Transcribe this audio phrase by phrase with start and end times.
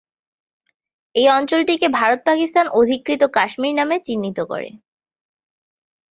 [1.15, 4.69] এই অঞ্চলটিকে ভারত পাকিস্তান-অধিকৃত কাশ্মীর নামে চিহ্নিত করে।